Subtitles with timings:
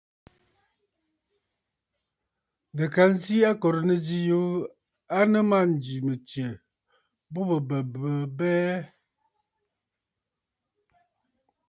[2.75, 4.51] Nɨ̀ ka nzi akòrə̀ nɨzî yuu
[5.31, 6.53] nɨ mânjì mɨ̀tsyɛ̀
[7.31, 8.75] bu bɨ bə̀ bɨ abɛɛ.